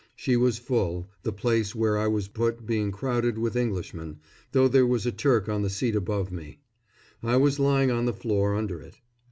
She 0.15 0.35
was 0.35 0.57
full, 0.57 1.11
the 1.21 1.31
place 1.31 1.75
where 1.75 1.95
I 1.95 2.07
was 2.07 2.27
put 2.27 2.65
being 2.65 2.91
crowded 2.91 3.37
with 3.37 3.55
Englishmen, 3.55 4.17
though 4.51 4.67
there 4.67 4.87
was 4.87 5.05
a 5.05 5.11
Turk 5.11 5.47
on 5.47 5.63
a 5.63 5.69
seat 5.69 5.95
above 5.95 6.31
me. 6.31 6.57
I 7.21 7.37
was 7.37 7.59
lying 7.59 7.91
on 7.91 8.05
the 8.05 8.13
floor 8.13 8.55
under 8.55 8.81
it. 8.81 8.95